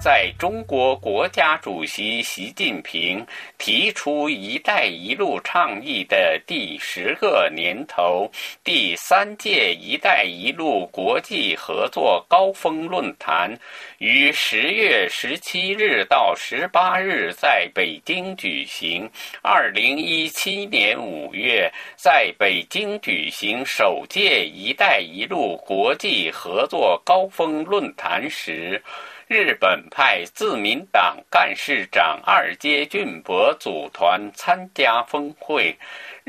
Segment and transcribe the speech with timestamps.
[0.00, 3.26] 在中国国家主席习近平
[3.58, 8.26] 提出“一带一路”倡议的第十个年头，
[8.64, 13.54] 第三届“一带一路”国际合作高峰论坛
[13.98, 19.06] 于十月十七日到十八日在北京举行。
[19.42, 28.82] 二零一七年五月，在北京举行首届“一带一路”国际合作高峰论坛时。
[29.30, 35.78] 日本派自民党干事长二阶俊博组团参加峰会，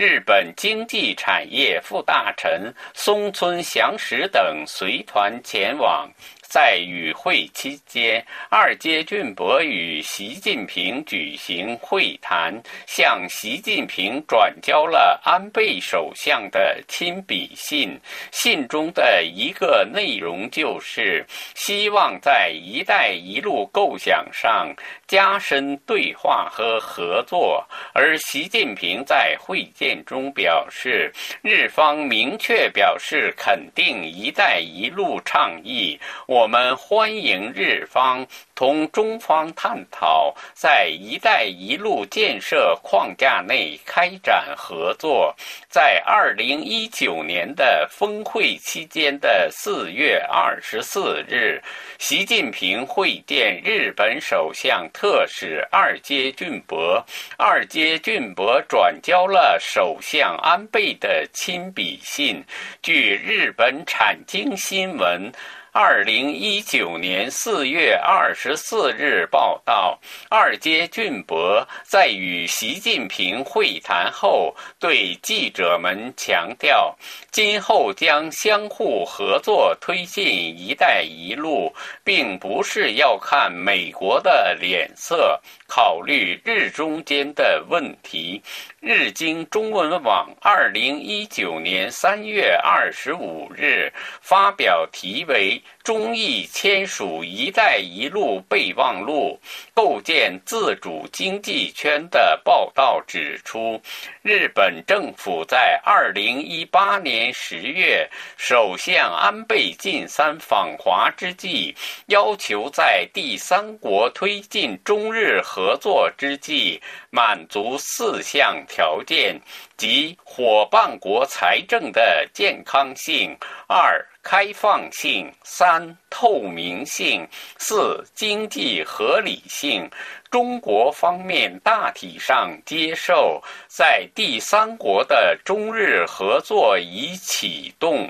[0.00, 6.10] 日本经济产业副大臣松村祥史等随团前往。
[6.52, 12.52] 在与会期间，二阶俊博与习近平举行会谈，
[12.88, 17.96] 向习近平转交了安倍首相的亲笔信。
[18.32, 24.74] 信中的一个内容就是希望在“一带一路”构想上
[25.06, 27.64] 加深对话和合作。
[27.94, 31.10] 而习近平在会见中表示，
[31.40, 35.98] 日方明确表示肯定“一带一路”倡议。
[36.26, 36.50] 我。
[36.50, 38.26] 们欢迎日方
[38.60, 45.34] 同中方探讨在“一带一路”建设框架内开展合作。
[45.70, 51.58] 在二零一九年的峰会期间的四月二十四日，
[51.98, 57.02] 习近平会见日本首相特使二阶俊博，
[57.38, 62.44] 二阶俊博转交了首相安倍的亲笔信。
[62.82, 65.32] 据日本产经新闻。
[65.72, 69.96] 二零一九年四月二十四日报道，
[70.28, 76.96] 二阶俊博在与习近平会谈后，对记者们强调，
[77.30, 80.26] 今后将相互合作推进
[80.58, 81.72] “一带一路”，
[82.02, 85.40] 并不是要看美国的脸色。
[85.68, 88.42] 考虑日中间的问题。
[88.80, 93.92] 日经中文网二零一九年三月二十五日
[94.22, 99.38] 发表题为《中意签署“一带一路”备忘录，
[99.74, 103.78] 构建自主经济圈》的报道指出，
[104.22, 108.08] 日本政府在二零一八年十月，
[108.38, 111.76] 首相安倍晋三访华之际，
[112.06, 115.38] 要求在第三国推进中日。
[115.42, 116.80] 合作之际，
[117.10, 119.40] 满足四项条件：
[119.76, 123.36] 及伙伴国财政的健康性；
[123.66, 127.26] 二、开放性；三、透明性；
[127.58, 129.90] 四、经济合理性。
[130.30, 138.08] 中国方面大体上接受，在第三国的中日合作已启动。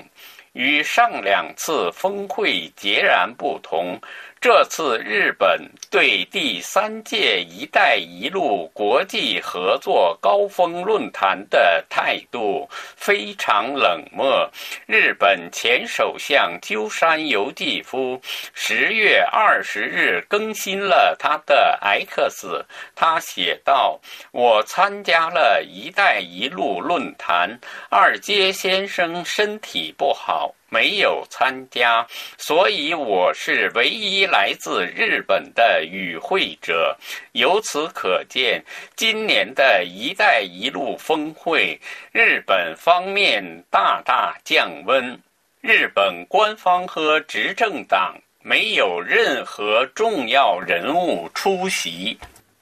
[0.53, 3.97] 与上两次峰会截然不同，
[4.41, 14.49] 这次日本对第三届“一带一路”国际合作高峰论坛的态度非常冷漠。
[14.87, 18.19] 日本前首相鸠山由纪夫
[18.55, 22.65] 十月二十日更新了他的 X，
[22.95, 24.01] 他写道
[24.33, 27.59] ：“我参加了一带一路论坛，
[27.91, 36.97] 二阶先生身体不好。”没有参加，所以我是唯一来自日本的与会者。
[37.33, 38.63] 由此可见，
[38.95, 41.77] 今年的一带一路峰会，
[42.13, 45.19] 日本方面大大降温。
[45.59, 52.17] 日本官方和执政党没有任何重要人物出席，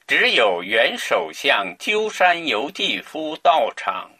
[0.08, 4.10] 只有原首相鸠山由纪夫到场。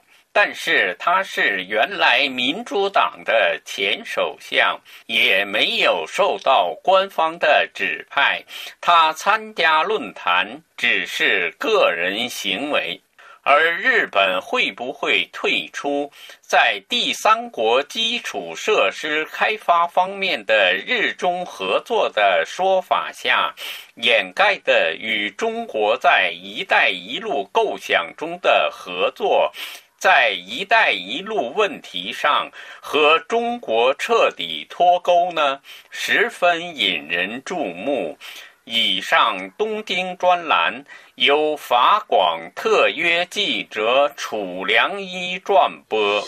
[0.43, 8.43] 但是他是原来民主党的前首相，也没有受到官方的指派。
[8.81, 12.99] 他参加论坛只是个人行为。
[13.43, 23.55] 而日本会不会退出在第三国基础设施开发方面的日中合作的说法下，
[23.97, 29.53] 掩盖的与中国在“一带一路”构想中的合作？
[30.01, 32.51] 在“一带一路”问题上
[32.81, 35.61] 和中国彻底脱钩呢，
[35.91, 38.17] 十分引人注目。
[38.65, 40.87] 以上东京专栏
[41.17, 46.25] 由法广特约记者楚良一转播。